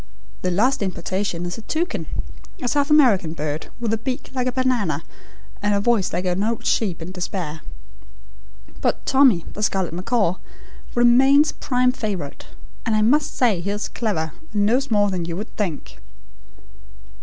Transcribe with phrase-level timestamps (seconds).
[0.41, 2.07] The last importation is a toucan,
[2.59, 5.03] a South American bird, with a beak like a banana,
[5.61, 7.61] and a voice like an old sheep in despair.
[8.81, 10.37] But Tommy, the scarlet macaw,
[10.95, 12.47] remains prime favourite,
[12.83, 15.99] and I must say he is clever and knows more than you would think."